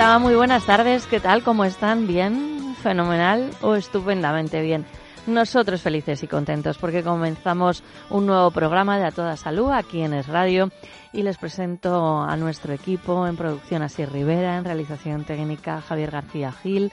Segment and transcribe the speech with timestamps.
[0.00, 1.06] Hola, muy buenas tardes.
[1.06, 1.42] ¿Qué tal?
[1.42, 2.06] ¿Cómo están?
[2.06, 2.76] ¿Bien?
[2.84, 4.86] ¿Fenomenal o estupendamente bien?
[5.26, 10.14] Nosotros felices y contentos porque comenzamos un nuevo programa de A Toda Salud aquí en
[10.14, 10.70] Es Radio
[11.12, 16.52] y les presento a nuestro equipo en producción Así Rivera, en realización técnica Javier García
[16.52, 16.92] Gil,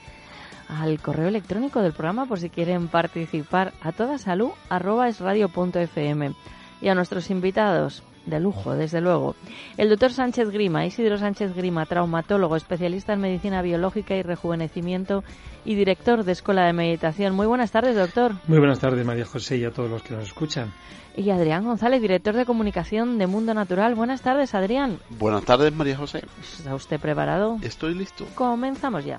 [0.68, 6.32] al correo electrónico del programa por si quieren participar a toda salud arroba esradio.fm
[6.80, 9.34] y a nuestros invitados de lujo, desde luego.
[9.76, 15.24] El doctor Sánchez Grima, Isidro Sánchez Grima, traumatólogo, especialista en medicina biológica y rejuvenecimiento
[15.64, 17.34] y director de Escuela de Meditación.
[17.34, 18.34] Muy buenas tardes, doctor.
[18.46, 20.72] Muy buenas tardes, María José, y a todos los que nos escuchan.
[21.16, 23.94] Y Adrián González, director de comunicación de Mundo Natural.
[23.94, 24.98] Buenas tardes, Adrián.
[25.08, 26.24] Buenas tardes, María José.
[26.42, 27.56] ¿Está usted preparado?
[27.62, 28.26] Estoy listo.
[28.34, 29.18] Comenzamos ya.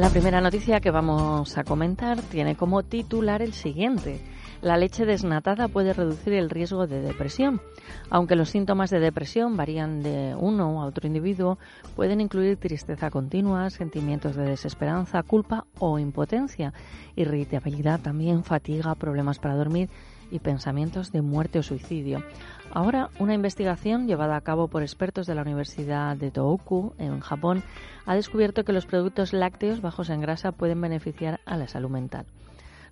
[0.00, 4.18] La primera noticia que vamos a comentar tiene como titular el siguiente.
[4.62, 7.60] La leche desnatada puede reducir el riesgo de depresión.
[8.08, 11.58] Aunque los síntomas de depresión varían de uno a otro individuo,
[11.96, 16.72] pueden incluir tristeza continua, sentimientos de desesperanza, culpa o impotencia,
[17.14, 19.90] irritabilidad también, fatiga, problemas para dormir
[20.30, 22.24] y pensamientos de muerte o suicidio.
[22.72, 27.64] Ahora, una investigación llevada a cabo por expertos de la Universidad de Tohoku, en Japón,
[28.06, 32.26] ha descubierto que los productos lácteos bajos en grasa pueden beneficiar a la salud mental.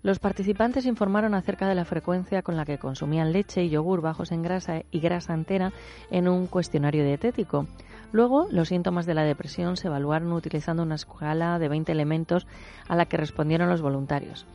[0.03, 4.33] Los participantes informaron acerca de la frecuencia con la que consumían leche y yogur bajos
[4.33, 5.73] en grasa y grasa entera
[6.11, 7.67] en un cuestionario dietético.
[8.11, 12.47] Luego, los síntomas de la depresión se evaluaron utilizando una escala de 20 elementos
[12.89, 14.47] a la que respondieron los voluntarios.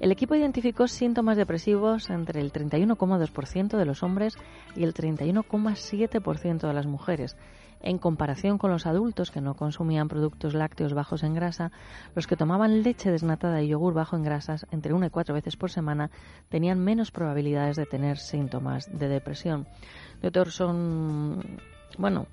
[0.00, 4.36] El equipo identificó síntomas depresivos entre el 31,2% de los hombres
[4.74, 7.36] y el 31,7% de las mujeres.
[7.80, 11.70] En comparación con los adultos que no consumían productos lácteos bajos en grasa,
[12.14, 15.56] los que tomaban leche desnatada y yogur bajo en grasas entre una y cuatro veces
[15.56, 16.10] por semana
[16.48, 19.66] tenían menos probabilidades de tener síntomas de depresión.
[20.22, 21.60] Doctor, son,
[21.98, 22.26] bueno,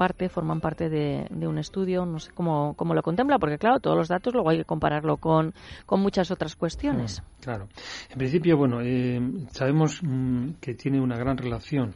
[0.00, 3.80] parte, forman parte de, de, un estudio, no sé cómo, cómo lo contempla, porque claro,
[3.80, 5.52] todos los datos luego hay que compararlo con,
[5.84, 7.22] con muchas otras cuestiones.
[7.42, 7.68] Claro.
[8.08, 11.94] En principio, bueno, eh, sabemos mm, que tiene una gran relación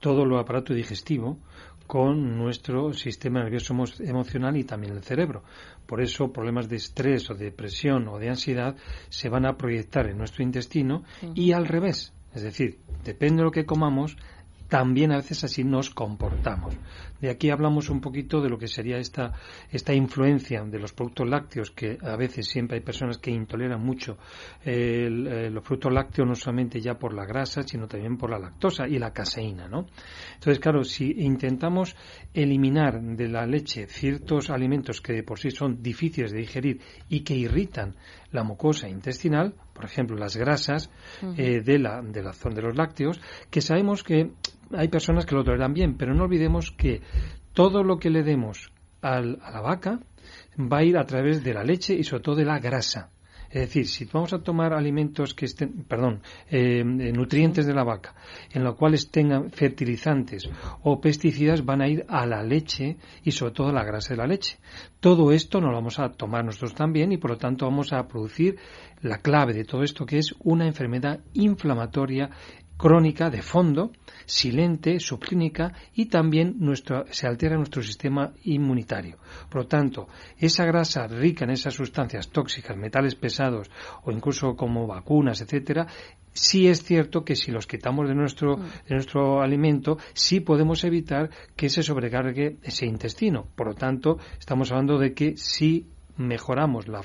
[0.00, 1.38] todo lo aparato digestivo
[1.86, 5.44] con nuestro sistema nervioso emocional y también el cerebro.
[5.86, 8.74] Por eso problemas de estrés o de depresión o de ansiedad
[9.10, 11.30] se van a proyectar en nuestro intestino sí.
[11.36, 12.12] y al revés.
[12.34, 14.16] Es decir, depende de lo que comamos,
[14.68, 16.74] también a veces así nos comportamos.
[17.20, 19.32] De aquí hablamos un poquito de lo que sería esta,
[19.70, 24.18] esta influencia de los productos lácteos, que a veces siempre hay personas que intoleran mucho
[24.64, 28.86] eh, los productos lácteos, no solamente ya por la grasa, sino también por la lactosa
[28.86, 29.86] y la caseína, ¿no?
[30.34, 31.96] Entonces, claro, si intentamos
[32.32, 37.20] eliminar de la leche ciertos alimentos que de por sí son difíciles de digerir y
[37.20, 37.96] que irritan
[38.30, 40.90] la mucosa intestinal, por ejemplo, las grasas
[41.22, 41.34] uh -huh.
[41.38, 43.20] eh, de, la, de la zona de los lácteos,
[43.50, 44.30] que sabemos que
[44.76, 47.00] hay personas que lo toleran bien, pero no olvidemos que
[47.52, 48.70] todo lo que le demos
[49.00, 50.00] al, a la vaca
[50.58, 53.10] va a ir a través de la leche y sobre todo de la grasa.
[53.50, 58.14] Es decir, si vamos a tomar alimentos que estén, perdón, eh, nutrientes de la vaca,
[58.52, 60.48] en los cuales tengan fertilizantes
[60.82, 64.18] o pesticidas, van a ir a la leche y sobre todo a la grasa de
[64.18, 64.58] la leche.
[65.00, 68.06] Todo esto no lo vamos a tomar nosotros también y por lo tanto vamos a
[68.06, 68.58] producir
[69.00, 72.30] la clave de todo esto que es una enfermedad inflamatoria
[72.78, 73.90] crónica de fondo,
[74.24, 79.18] silente, subclínica y también nuestro, se altera nuestro sistema inmunitario.
[79.50, 80.08] Por lo tanto,
[80.38, 83.68] esa grasa rica en esas sustancias tóxicas, metales pesados
[84.04, 85.88] o incluso como vacunas, etcétera,
[86.32, 88.62] sí es cierto que si los quitamos de nuestro, mm.
[88.88, 93.48] de nuestro alimento, sí podemos evitar que se sobrecargue ese intestino.
[93.56, 95.86] Por lo tanto, estamos hablando de que si
[96.18, 97.00] mejoramos la,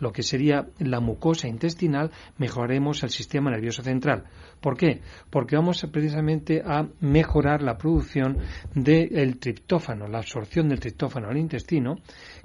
[0.00, 4.24] lo que sería la mucosa intestinal, mejoraremos el sistema nervioso central.
[4.60, 5.02] ¿Por qué?
[5.28, 8.38] Porque vamos precisamente a mejorar la producción
[8.74, 11.96] del triptófano, la absorción del triptófano al intestino,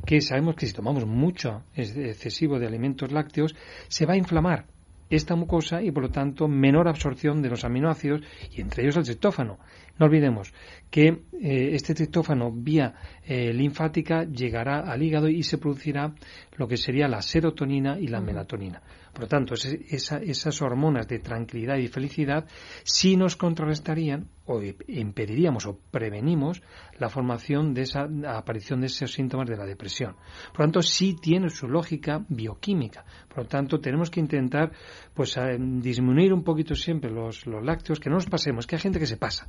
[0.05, 3.55] que sabemos que si tomamos mucho excesivo de alimentos lácteos,
[3.87, 4.65] se va a inflamar
[5.09, 8.21] esta mucosa y por lo tanto menor absorción de los aminoácidos
[8.51, 9.57] y entre ellos el triptófano.
[9.99, 10.53] No olvidemos
[10.89, 16.13] que eh, este triptófano vía eh, linfática llegará al hígado y se producirá
[16.55, 18.81] lo que sería la serotonina y la melatonina.
[19.17, 22.45] Por lo tanto, esas hormonas de tranquilidad y felicidad
[22.83, 26.61] sí nos contrarrestarían o impediríamos o prevenimos
[26.99, 30.15] la formación de esa aparición de esos síntomas de la depresión.
[30.51, 33.05] Por lo tanto, sí tiene su lógica bioquímica.
[33.27, 34.71] Por lo tanto, tenemos que intentar
[35.15, 38.99] pues disminuir un poquito siempre los, los lácteos, que no nos pasemos, que hay gente
[38.99, 39.47] que se pasa.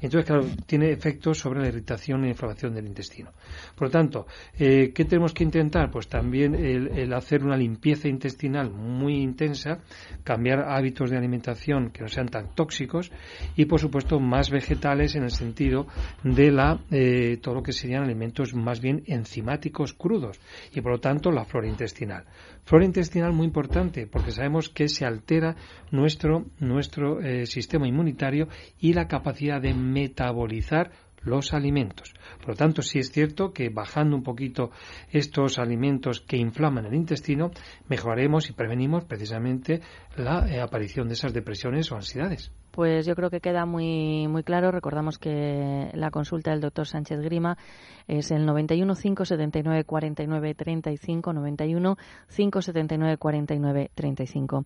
[0.00, 3.30] Entonces, claro, tiene efectos sobre la irritación e inflamación del intestino.
[3.74, 4.26] Por lo tanto,
[4.58, 5.90] eh, ¿qué tenemos que intentar?
[5.90, 9.78] Pues también el, hacer una limpieza intestinal muy intensa,
[10.24, 13.10] cambiar hábitos de alimentación que no sean tan tóxicos
[13.56, 15.86] y, por supuesto, más vegetales en el sentido
[16.22, 20.40] de la, eh, todo lo que serían alimentos más bien enzimáticos crudos
[20.72, 22.24] y, por lo tanto, la flora intestinal.
[22.70, 25.56] Flora intestinal muy importante porque sabemos que se altera
[25.90, 28.46] nuestro, nuestro eh, sistema inmunitario
[28.78, 32.14] y la capacidad de metabolizar los alimentos.
[32.38, 34.70] Por lo tanto, sí es cierto que bajando un poquito
[35.10, 37.50] estos alimentos que inflaman el intestino,
[37.88, 39.80] mejoraremos y prevenimos precisamente
[40.16, 42.52] la eh, aparición de esas depresiones o ansiedades.
[42.70, 44.70] Pues yo creo que queda muy, muy claro.
[44.70, 47.58] Recordamos que la consulta del doctor Sánchez Grima
[48.06, 51.96] es el 91 579 49 35, 91
[52.28, 54.64] 579 49 35.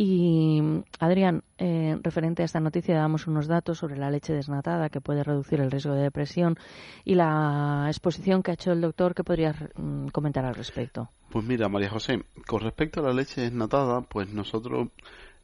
[0.00, 0.62] Y
[1.00, 5.24] Adrián, eh, referente a esta noticia, damos unos datos sobre la leche desnatada que puede
[5.24, 6.56] reducir el riesgo de depresión
[7.04, 9.12] y la exposición que ha hecho el doctor.
[9.12, 11.10] ¿Qué podrías mm, comentar al respecto?
[11.30, 14.90] Pues mira, María José, con respecto a la leche desnatada, pues nosotros,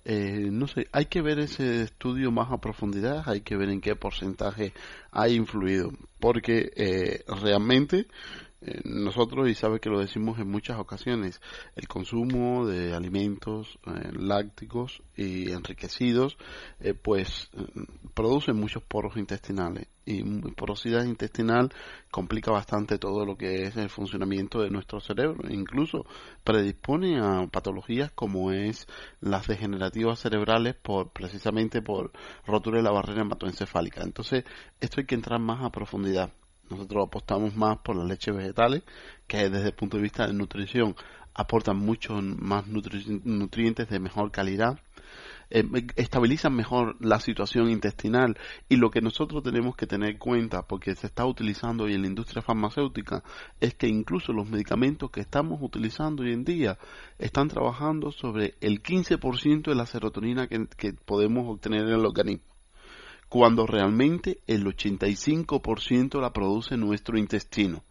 [0.04, 3.80] eh, no sé, hay que ver ese estudio más a profundidad, hay que ver en
[3.80, 4.72] qué porcentaje
[5.12, 8.06] ha influido, porque eh, realmente
[8.66, 11.40] eh, nosotros, y sabe que lo decimos en muchas ocasiones,
[11.76, 16.38] el consumo de alimentos eh, lácticos y enriquecidos,
[16.80, 17.50] eh, pues
[18.14, 20.22] produce muchos poros intestinales y
[20.52, 21.72] porosidad intestinal
[22.10, 26.06] complica bastante todo lo que es el funcionamiento de nuestro cerebro, incluso
[26.42, 28.86] predispone a patologías como es
[29.20, 32.12] las degenerativas cerebrales por precisamente por
[32.46, 34.02] rotura de la barrera hematoencefálica.
[34.02, 34.44] Entonces,
[34.80, 36.32] esto hay que entrar más a profundidad.
[36.70, 38.82] Nosotros apostamos más por las leches vegetales,
[39.26, 40.96] que desde el punto de vista de nutrición
[41.34, 44.78] aportan muchos más nutrientes de mejor calidad,
[45.50, 45.64] eh,
[45.96, 48.38] estabilizan mejor la situación intestinal.
[48.68, 52.02] Y lo que nosotros tenemos que tener en cuenta, porque se está utilizando hoy en
[52.02, 53.22] la industria farmacéutica,
[53.60, 56.78] es que incluso los medicamentos que estamos utilizando hoy en día
[57.18, 62.53] están trabajando sobre el 15% de la serotonina que podemos obtener en el organismo
[63.34, 67.82] cuando realmente el 85% la produce nuestro intestino.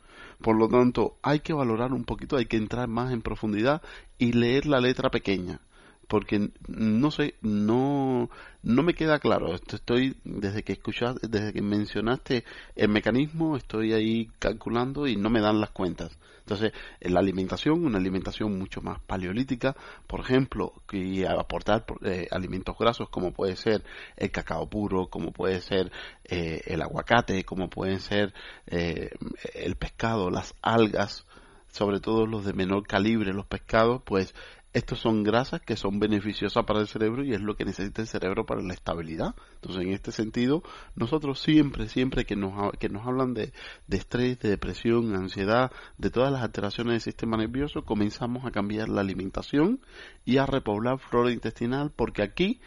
[0.42, 3.82] Por lo tanto, hay que valorar un poquito, hay que entrar más en profundidad
[4.18, 5.60] y leer la letra pequeña
[6.08, 8.30] porque no sé, no,
[8.62, 9.56] no me queda claro.
[9.56, 12.44] Estoy desde que escuchaste, desde que mencionaste
[12.76, 16.18] el mecanismo, estoy ahí calculando y no me dan las cuentas.
[16.40, 19.76] Entonces, en la alimentación, una alimentación mucho más paleolítica,
[20.08, 23.84] por ejemplo, y aportar eh, alimentos grasos como puede ser
[24.18, 25.90] el cacao puro, como puede ser
[26.26, 28.34] eh, el aguacate, como pueden ser
[28.68, 29.12] eh,
[29.54, 31.26] el pescado, las algas,
[31.70, 34.36] sobre todo los de menor calibre, los pescados, pues
[34.74, 38.08] estos son grasas que son beneficiosas para el cerebro y es lo que necesita el
[38.08, 39.36] cerebro para la estabilidad.
[39.56, 40.64] Entonces, en este sentido,
[40.96, 43.54] nosotros siempre, siempre que nos, que nos hablan de,
[43.88, 48.90] de estrés, de depresión, ansiedad, de todas las alteraciones del sistema nervioso, comenzamos a cambiar
[48.90, 49.80] la alimentación
[50.26, 52.60] y a repoblar flora intestinal porque aquí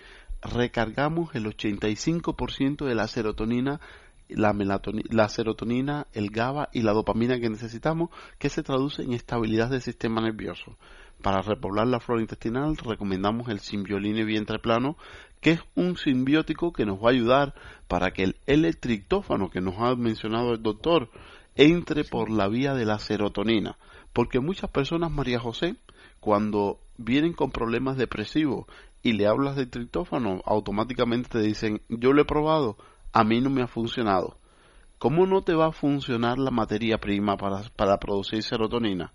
[0.42, 3.80] recargamos el 85% de la serotonina
[4.28, 4.54] la,
[5.10, 9.82] la serotonina, el GABA y la dopamina que necesitamos, que se traduce en estabilidad del
[9.82, 10.76] sistema nervioso.
[11.22, 14.96] Para repoblar la flora intestinal recomendamos el simbioline vientre plano,
[15.40, 17.54] que es un simbiótico que nos va a ayudar
[17.88, 21.10] para que el L-triptófano que nos ha mencionado el doctor
[21.54, 23.78] entre por la vía de la serotonina.
[24.12, 25.76] Porque muchas personas, María José,
[26.20, 28.66] cuando vienen con problemas depresivos
[29.02, 32.76] y le hablas de triptófano, automáticamente te dicen, yo lo he probado,
[33.18, 34.36] a mí no me ha funcionado.
[34.98, 39.12] ¿Cómo no te va a funcionar la materia prima para, para producir serotonina?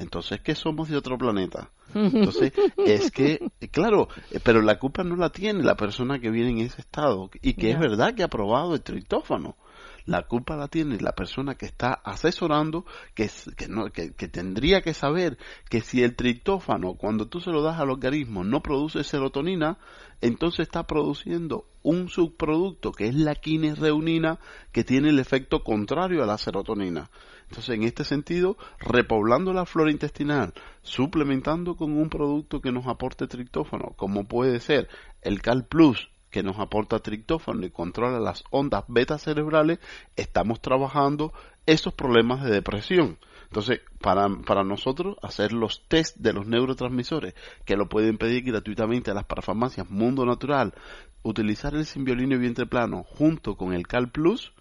[0.00, 1.70] entonces que somos de otro planeta.
[1.94, 2.52] Entonces,
[2.86, 4.08] es que, claro,
[4.42, 7.70] pero la culpa no la tiene la persona que viene en ese estado y que
[7.70, 9.56] es verdad que ha probado el triptófano
[10.04, 14.94] la culpa la tiene la persona que está asesorando, que, que, no, que, tendría que
[14.94, 15.38] saber
[15.68, 19.78] que si el triptófano, cuando tú se lo das al organismo, no produce serotonina,
[20.20, 24.38] entonces está produciendo un subproducto que es la quinesreunina
[24.72, 27.10] que tiene el efecto contrario a la serotonina.
[27.48, 33.26] Entonces, en este sentido, repoblando la flora intestinal, suplementando con un producto que nos aporte
[33.26, 34.88] triptófano, como puede ser
[35.20, 39.78] el Cal Plus, que nos aporta triptófano y controla las ondas beta cerebrales,
[40.16, 41.32] estamos trabajando
[41.66, 43.18] esos problemas de depresión.
[43.44, 47.34] Entonces, para, para nosotros hacer los test de los neurotransmisores,
[47.64, 50.72] que lo pueden pedir gratuitamente a las parafarmacias Mundo Natural,
[51.22, 54.52] utilizar el simbiolino y vientre plano junto con el Cal Plus,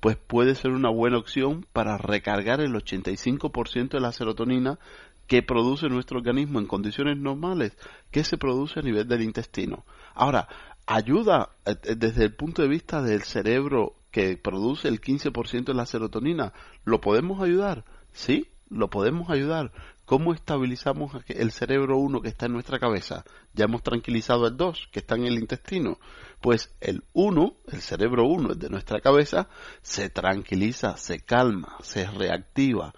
[0.00, 4.78] pues puede ser una buena opción para recargar el 85% de la serotonina
[5.26, 7.76] que produce nuestro organismo en condiciones normales,
[8.12, 9.84] que se produce a nivel del intestino.
[10.14, 10.48] Ahora,
[10.86, 15.74] ayuda eh, eh, desde el punto de vista del cerebro que produce el 15% de
[15.74, 16.52] la serotonina.
[16.84, 17.84] ¿Lo podemos ayudar?
[18.12, 19.72] Sí, lo podemos ayudar.
[20.06, 23.24] ¿Cómo estabilizamos el cerebro 1 que está en nuestra cabeza?
[23.54, 25.98] Ya hemos tranquilizado el 2 que está en el intestino.
[26.40, 29.48] Pues el 1, el cerebro 1 de nuestra cabeza,
[29.82, 32.94] se tranquiliza, se calma, se reactiva,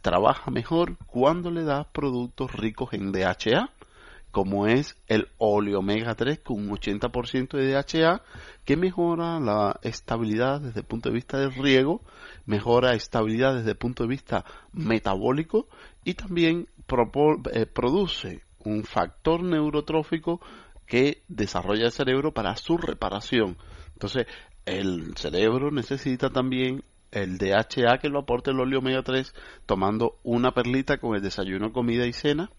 [0.00, 3.70] trabaja mejor cuando le das productos ricos en DHA
[4.32, 8.22] como es el óleo omega 3 con un 80% de DHA
[8.64, 12.02] que mejora la estabilidad desde el punto de vista del riego,
[12.46, 15.68] mejora estabilidad desde el punto de vista metabólico
[16.02, 16.66] y también
[17.52, 20.40] eh, produce un factor neurotrófico
[20.86, 23.58] que desarrolla el cerebro para su reparación.
[23.92, 24.26] Entonces,
[24.64, 29.34] el cerebro necesita también el DHA que lo aporta el óleo omega 3
[29.66, 32.50] tomando una perlita con el desayuno, comida y cena,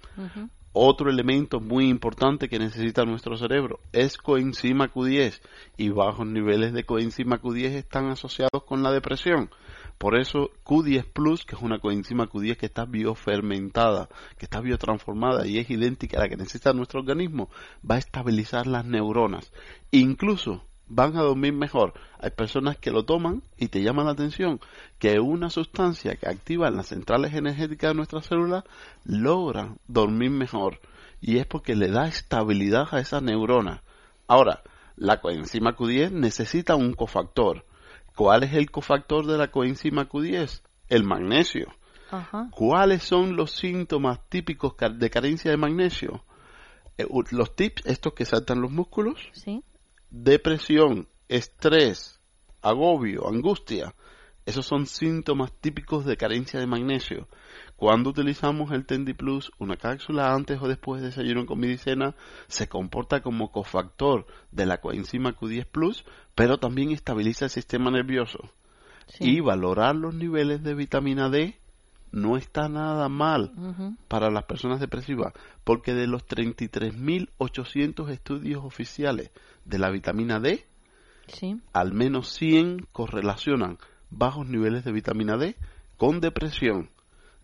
[0.74, 5.40] otro elemento muy importante que necesita nuestro cerebro es coenzima Q10
[5.78, 9.52] y bajos niveles de coenzima Q10 están asociados con la depresión.
[10.00, 15.46] Por eso Q10 Plus, que es una coenzima Q10 que está biofermentada, que está biotransformada
[15.46, 17.50] y es idéntica a la que necesita nuestro organismo,
[17.90, 19.54] va a estabilizar las neuronas.
[19.92, 21.94] Incluso van a dormir mejor.
[22.20, 24.60] Hay personas que lo toman y te llaman la atención
[25.00, 28.64] que una sustancia que activa las centrales energéticas de nuestras células
[29.06, 30.80] logra dormir mejor.
[31.22, 33.82] Y es porque le da estabilidad a esa neurona.
[34.28, 34.62] Ahora,
[34.96, 37.66] la coenzima Q10 necesita un cofactor.
[38.16, 40.62] ¿Cuál es el cofactor de la coenzima Q10?
[40.90, 41.74] El magnesio.
[42.52, 46.24] ¿Cuáles son los síntomas típicos de carencia de magnesio?
[47.00, 49.18] Eh, los tips, estos que saltan los músculos.
[49.32, 49.64] Sí
[50.14, 52.22] depresión, estrés,
[52.62, 53.96] agobio, angustia.
[54.46, 57.28] Esos son síntomas típicos de carencia de magnesio.
[57.78, 62.16] Cuando utilizamos el Tendi Plus, una cápsula antes o después de desayuno con medicina,
[62.48, 66.06] se comporta como cofactor de la coenzima Q10 Plus,
[66.36, 68.52] pero también estabiliza el sistema nervioso.
[69.20, 71.60] Y valorar los niveles de vitamina D
[72.14, 73.52] no está nada mal
[74.08, 79.32] para las personas depresivas, porque de los 33.800 estudios oficiales
[79.66, 80.64] de la vitamina D,
[81.74, 83.80] al menos 100 correlacionan
[84.12, 85.56] bajos niveles de vitamina D
[85.98, 86.90] con depresión.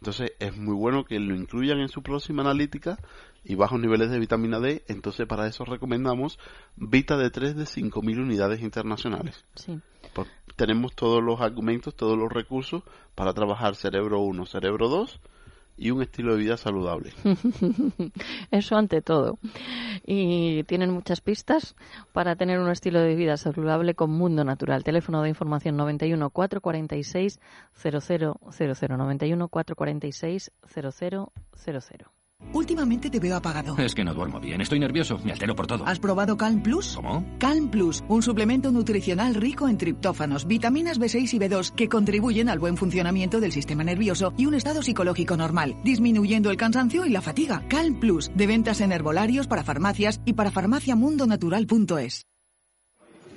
[0.01, 2.97] Entonces es muy bueno que lo incluyan en su próxima analítica
[3.43, 4.83] y bajos niveles de vitamina D.
[4.87, 6.39] Entonces para eso recomendamos
[6.75, 9.45] Vita D3 de 5.000 unidades internacionales.
[10.55, 12.83] tenemos todos los argumentos, todos los recursos
[13.15, 15.19] para trabajar cerebro 1, cerebro 2
[15.79, 17.13] y un estilo de vida saludable.
[18.51, 19.39] Eso ante todo.
[20.05, 21.75] Y tienen muchas pistas
[22.11, 24.83] para tener un estilo de vida saludable con Mundo Natural.
[24.83, 27.39] Teléfono de información 91 446
[27.73, 32.18] 0000 91 446 0000.
[32.53, 33.77] Últimamente te veo apagado.
[33.77, 35.85] Es que no duermo bien, estoy nervioso, me altero por todo.
[35.85, 36.95] ¿Has probado Calm Plus?
[36.95, 37.25] ¿Cómo?
[37.37, 42.59] Calm Plus, un suplemento nutricional rico en triptófanos, vitaminas B6 y B2 que contribuyen al
[42.59, 47.21] buen funcionamiento del sistema nervioso y un estado psicológico normal, disminuyendo el cansancio y la
[47.21, 47.63] fatiga.
[47.69, 52.28] Calm Plus, de ventas en herbolarios para farmacias y para farmaciamundonatural.es.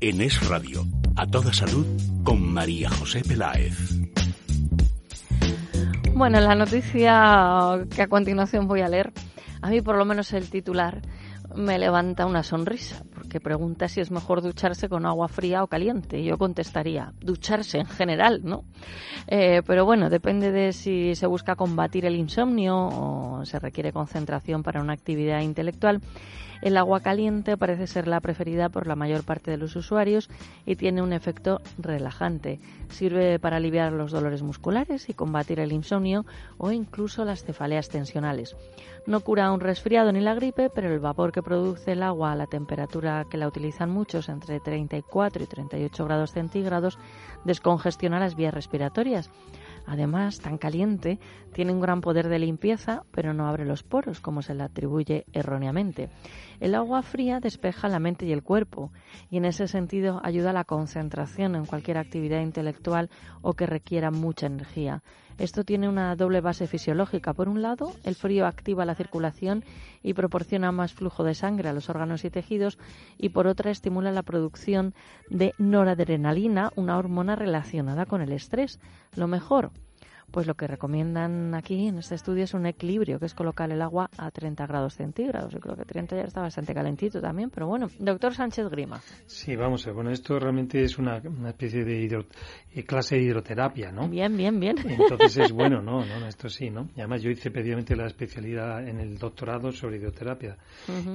[0.00, 0.84] En Es Radio,
[1.16, 1.86] a toda salud,
[2.22, 3.76] con María José Peláez.
[6.14, 9.12] Bueno, la noticia que a continuación voy a leer,
[9.62, 11.02] a mí por lo menos el titular
[11.54, 13.02] me levanta una sonrisa,
[13.40, 16.22] pregunta si es mejor ducharse con agua fría o caliente.
[16.22, 18.64] Yo contestaría, ducharse en general, ¿no?
[19.26, 24.62] Eh, pero bueno, depende de si se busca combatir el insomnio o se requiere concentración
[24.62, 26.00] para una actividad intelectual.
[26.62, 30.30] El agua caliente parece ser la preferida por la mayor parte de los usuarios
[30.64, 32.60] y tiene un efecto relajante.
[32.88, 36.24] Sirve para aliviar los dolores musculares y combatir el insomnio
[36.56, 38.56] o incluso las cefaleas tensionales.
[39.06, 42.36] No cura un resfriado ni la gripe, pero el vapor que produce el agua a
[42.36, 46.98] la temperatura que la utilizan muchos, entre 34 y 38 grados centígrados,
[47.44, 49.30] descongestiona las vías respiratorias.
[49.86, 51.18] Además, tan caliente,
[51.52, 55.24] tiene un gran poder de limpieza, pero no abre los poros, como se le atribuye
[55.32, 56.10] erróneamente.
[56.60, 58.90] El agua fría despeja la mente y el cuerpo,
[59.30, 63.10] y en ese sentido ayuda a la concentración en cualquier actividad intelectual
[63.42, 65.02] o que requiera mucha energía.
[65.38, 67.34] Esto tiene una doble base fisiológica.
[67.34, 69.64] Por un lado, el frío activa la circulación
[70.02, 72.78] y proporciona más flujo de sangre a los órganos y tejidos,
[73.18, 74.94] y por otra estimula la producción
[75.28, 78.80] de noradrenalina, una hormona relacionada con el estrés.
[79.14, 79.72] Lo mejor,
[80.30, 83.80] pues lo que recomiendan aquí en este estudio es un equilibrio, que es colocar el
[83.80, 85.52] agua a 30 grados centígrados.
[85.52, 89.00] Yo creo que 30 ya está bastante calentito también, pero bueno, doctor Sánchez Grima.
[89.26, 92.04] Sí, vamos a ver, bueno, esto realmente es una, especie de
[92.74, 94.08] eh, clase de hidroterapia, ¿no?
[94.08, 94.76] Bien, bien, bien.
[94.84, 96.04] Entonces es bueno, ¿no?
[96.04, 96.88] no esto sí, ¿no?
[96.96, 100.56] Y además yo hice previamente la especialidad en el doctorado sobre hidroterapia.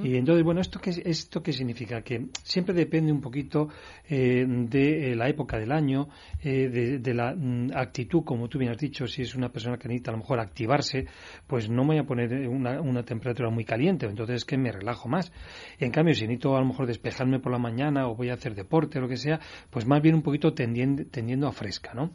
[0.04, 2.02] Y entonces, bueno, ¿esto qué, ¿esto qué significa?
[2.02, 3.70] Que siempre depende un poquito
[4.10, 6.10] eh, de eh, la época del año,
[6.44, 9.88] de, de, la mm, actitud, como tú bien has dicho, si es una persona que
[9.88, 11.06] necesita a lo mejor activarse,
[11.48, 15.10] pues no me voy a poner una, temperatura muy caliente, entonces es que me relajo
[15.10, 15.32] más.
[15.80, 18.56] En cambio, si necesito a lo mejor despejarme por la mañana o voy a hacer
[18.56, 19.40] deporte o lo que sea,
[19.70, 22.12] pues más bien un poquito tendiendo, tendiendo a fresca, ¿no?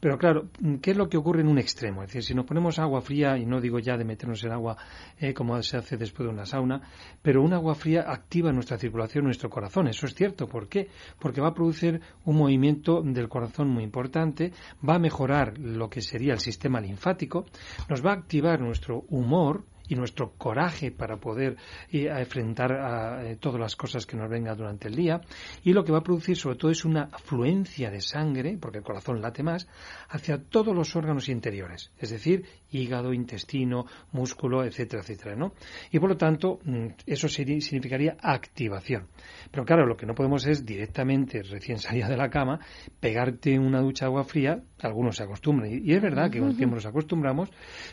[0.00, 0.48] Pero claro,
[0.80, 2.02] ¿qué es lo que ocurre en un extremo?
[2.02, 4.76] Es decir, si nos ponemos agua fría, y no digo ya de meternos en agua
[5.18, 6.80] eh, como se hace después de una sauna,
[7.22, 9.88] pero un agua fría activa nuestra circulación, nuestro corazón.
[9.88, 10.46] Eso es cierto.
[10.46, 10.88] ¿Por qué?
[11.18, 14.52] Porque va a producir un movimiento del corazón muy importante,
[14.86, 17.46] va a mejorar lo que sería el sistema linfático,
[17.88, 21.56] nos va a activar nuestro humor, y nuestro coraje para poder
[21.90, 25.20] eh, enfrentar a, eh, todas las cosas que nos vengan durante el día.
[25.64, 28.84] Y lo que va a producir sobre todo es una afluencia de sangre, porque el
[28.84, 29.66] corazón late más,
[30.08, 35.54] hacia todos los órganos interiores, es decir, hígado, intestino, músculo, etcétera, etcétera, ¿no?
[35.90, 39.08] Y por lo tanto, mm, eso significaría activación.
[39.50, 42.60] Pero claro, lo que no podemos es directamente, recién salida de la cama,
[43.00, 46.56] pegarte una ducha de agua fría, algunos se acostumbran, y es verdad que con el
[46.56, 47.50] tiempo nos acostumbramos,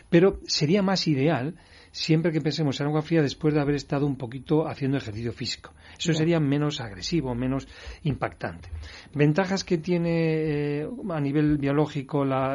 [0.08, 1.56] pero sería más ideal
[1.90, 5.72] siempre que pensemos en agua fría después de haber estado un poquito haciendo ejercicio físico.
[5.98, 7.66] Eso sería menos agresivo, menos
[8.02, 8.70] impactante.
[9.14, 12.54] ¿Ventajas que tiene eh, a nivel biológico la,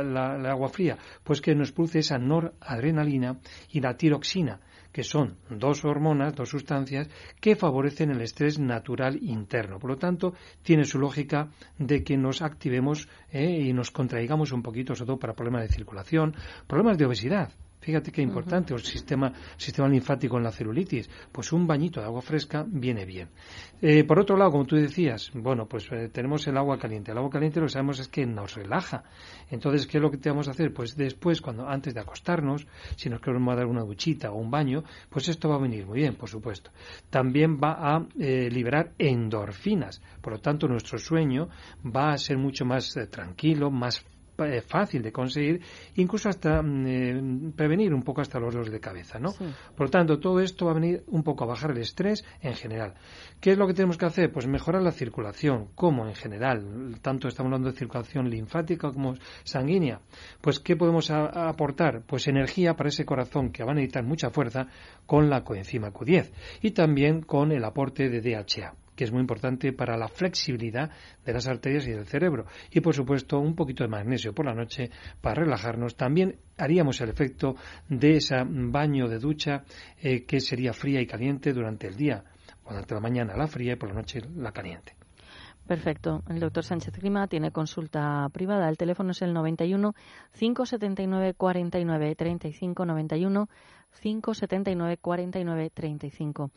[0.50, 0.98] agua fría?
[1.24, 3.39] Pues que nos produce esa noradrenalina
[3.72, 4.60] y la tiroxina
[4.93, 7.10] que son dos hormonas, dos sustancias,
[7.41, 9.80] que favorecen el estrés natural interno.
[9.80, 14.62] Por lo tanto, tiene su lógica de que nos activemos eh, y nos contraigamos un
[14.62, 16.36] poquito, sobre todo para problemas de circulación,
[16.67, 17.52] problemas de obesidad.
[17.84, 21.10] Fíjate qué importante, el sistema, sistema linfático en la celulitis.
[21.30, 23.28] Pues un bañito de agua fresca viene bien.
[23.82, 27.12] Eh, por otro lado, como tú decías, bueno, pues eh, tenemos el agua caliente.
[27.12, 29.04] El agua caliente lo que sabemos es que nos relaja.
[29.52, 30.74] Entonces, ¿qué es lo que tenemos que hacer?
[30.74, 32.65] Pues después, cuando antes de acostarnos,
[32.96, 36.00] si nos queremos dar una duchita o un baño, pues esto va a venir muy
[36.00, 36.72] bien, por supuesto.
[37.10, 40.02] También va a eh, liberar endorfinas.
[40.22, 41.50] Por lo tanto, nuestro sueño
[41.86, 44.06] va a ser mucho más tranquilo, más
[44.45, 45.62] eh, fácil de conseguir,
[45.95, 49.34] incluso hasta mm, eh, prevenir un poco hasta los dolores de cabeza, ¿no?
[49.34, 52.53] Por lo tanto, todo esto va a venir un poco a bajar el estrés en
[52.53, 52.93] general.
[53.39, 54.32] ¿Qué es lo que tenemos que hacer?
[54.32, 55.69] Pues mejorar la circulación.
[55.75, 56.97] ¿Cómo en general?
[57.01, 59.99] Tanto estamos hablando de circulación linfática como sanguínea.
[60.41, 62.03] Pues, ¿qué podemos aportar?
[62.06, 64.67] Pues energía para ese corazón que va a necesitar mucha fuerza
[65.06, 69.73] con la coenzima Q10 y también con el aporte de DHA que es muy importante
[69.73, 70.91] para la flexibilidad
[71.25, 72.45] de las arterias y del cerebro.
[72.71, 74.89] Y por supuesto, un poquito de magnesio por la noche
[75.21, 75.95] para relajarnos.
[75.95, 77.56] También haríamos el efecto
[77.89, 79.63] de ese baño de ducha
[80.01, 82.23] eh, que sería fría y caliente durante el día.
[82.67, 84.95] Durante la mañana la fría y por la noche la caliente.
[85.67, 86.23] Perfecto.
[86.27, 88.67] El doctor Sánchez Grima tiene consulta privada.
[88.67, 89.93] El teléfono es el 91
[90.38, 93.49] 579 49 35 91
[94.01, 96.51] 579 49 35.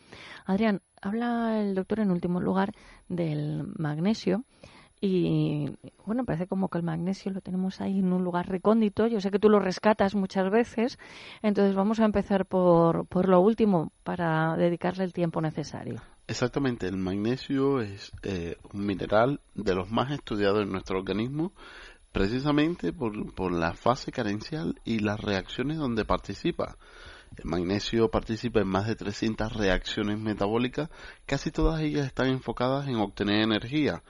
[0.45, 2.73] Adrián, habla el doctor en último lugar
[3.09, 4.45] del magnesio.
[4.99, 9.07] Y bueno, parece como que el magnesio lo tenemos ahí en un lugar recóndito.
[9.07, 10.99] Yo sé que tú lo rescatas muchas veces.
[11.43, 16.01] Entonces vamos a empezar por, por lo último para dedicarle el tiempo necesario.
[16.29, 21.53] Exactamente, el magnesio es eh, un mineral de los más estudiados en nuestro organismo
[22.11, 26.79] precisamente por, por la fase carencial y las reacciones donde participa.
[27.37, 30.89] El magnesio participa en más de 300 reacciones metabólicas,
[31.27, 34.03] casi todas ellas están enfocadas en obtener energía.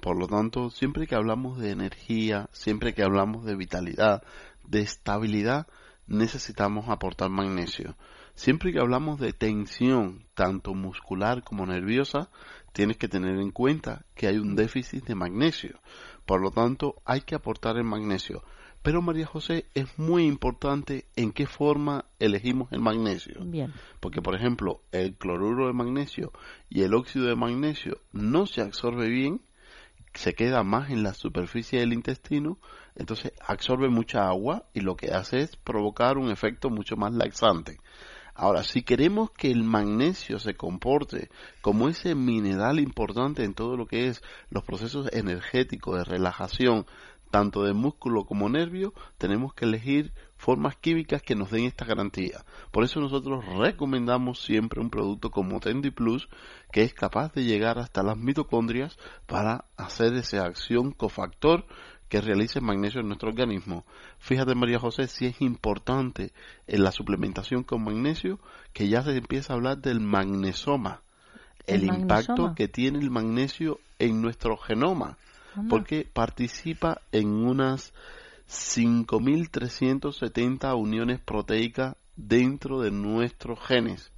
[0.00, 4.22] Por lo tanto, siempre que hablamos de energía, siempre que hablamos de vitalidad,
[4.66, 5.68] de estabilidad,
[6.06, 7.96] necesitamos aportar magnesio.
[8.34, 12.30] Siempre que hablamos de tensión, tanto muscular como nerviosa,
[12.72, 15.78] tienes que tener en cuenta que hay un déficit de magnesio.
[16.26, 18.42] Por lo tanto, hay que aportar el magnesio.
[18.82, 23.44] Pero María José es muy importante en qué forma elegimos el magnesio.
[23.44, 23.72] Bien.
[24.00, 26.32] Porque, por ejemplo, el cloruro de magnesio
[26.68, 29.40] y el óxido de magnesio no se absorbe bien,
[30.14, 32.58] se queda más en la superficie del intestino,
[32.96, 37.78] entonces absorbe mucha agua y lo que hace es provocar un efecto mucho más laxante.
[38.34, 41.28] Ahora, si queremos que el magnesio se comporte
[41.60, 46.86] como ese mineral importante en todo lo que es los procesos energéticos de relajación,
[47.32, 52.44] tanto de músculo como nervio, tenemos que elegir formas químicas que nos den esta garantía.
[52.70, 56.28] Por eso nosotros recomendamos siempre un producto como Tendi Plus
[56.70, 61.64] que es capaz de llegar hasta las mitocondrias para hacer esa acción cofactor
[62.10, 63.86] que realice magnesio en nuestro organismo.
[64.18, 66.34] Fíjate María José si es importante
[66.66, 68.40] en la suplementación con magnesio
[68.74, 71.00] que ya se empieza a hablar del magnesoma,
[71.66, 75.16] el, impacto que tiene el magnesio en nuestro genoma
[75.68, 77.92] porque participa en unas
[78.48, 84.10] 5.370 uniones proteicas dentro de nuestros genes.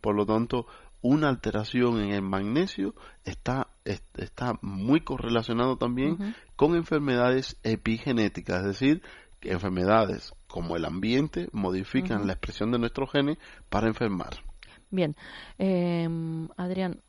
[0.00, 0.66] Por lo tanto,
[1.00, 9.02] una alteración en el magnesio está, está muy correlacionado también con enfermedades epigenéticas, es decir,
[9.40, 14.42] que enfermedades como el ambiente modifican la expresión de nuestros genes para enfermar.
[14.90, 15.16] Bien,
[15.58, 16.08] eh,
[16.56, 17.00] Adrián,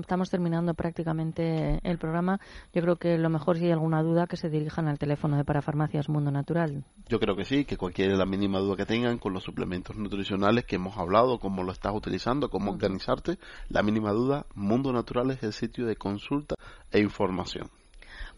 [0.00, 2.40] estamos terminando prácticamente el programa.
[2.72, 5.44] Yo creo que lo mejor, si hay alguna duda, que se dirijan al teléfono de
[5.44, 6.84] Parafarmacias Mundo Natural.
[7.08, 10.64] Yo creo que sí, que cualquier la mínima duda que tengan con los suplementos nutricionales
[10.64, 15.42] que hemos hablado, cómo lo estás utilizando, cómo organizarte, la mínima duda, Mundo Natural es
[15.42, 16.54] el sitio de consulta
[16.90, 17.70] e información.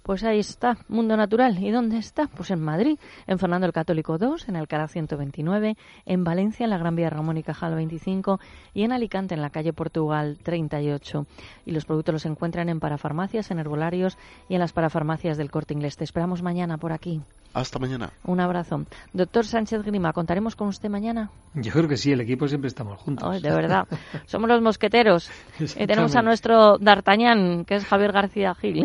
[0.06, 1.58] Pues ahí está, Mundo Natural.
[1.58, 2.28] ¿Y dónde está?
[2.28, 6.78] Pues en Madrid, en Fernando el Católico 2, en Alcalá 129, en Valencia, en la
[6.78, 8.38] Gran Vía Ramón y Cajal 25
[8.72, 11.26] y en Alicante, en la calle Portugal 38.
[11.64, 14.16] Y los productos los encuentran en parafarmacias, en herbolarios
[14.48, 15.96] y en las parafarmacias del Corte Inglés.
[15.96, 17.20] Te esperamos mañana por aquí.
[17.54, 18.10] Hasta mañana.
[18.24, 18.84] Un abrazo.
[19.12, 21.30] Doctor Sánchez Grima, ¿contaremos con usted mañana?
[21.54, 23.40] Yo creo que sí, el equipo siempre estamos juntos.
[23.40, 23.86] de verdad.
[24.26, 25.30] Somos los mosqueteros.
[25.58, 28.84] y tenemos a nuestro D'Artagnan, que es Javier García Gil.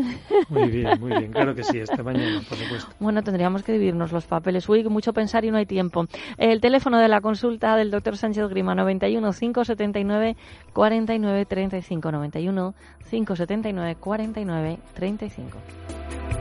[0.50, 1.32] Muy bien, muy bien.
[1.42, 2.92] Claro que sí, hasta mañana, por supuesto.
[3.00, 4.68] Bueno, tendríamos que dividirnos los papeles.
[4.70, 6.06] Uy, mucho pensar y no hay tiempo.
[6.38, 10.36] El teléfono de la consulta del doctor Sánchez Grima, 91 579
[10.74, 12.12] 49 35.
[12.12, 12.74] 91
[13.10, 16.41] 579 49 35.